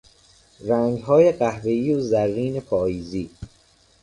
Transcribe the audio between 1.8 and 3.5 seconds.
و زرین پاییزی